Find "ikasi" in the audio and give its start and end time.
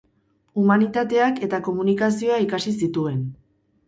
2.47-2.73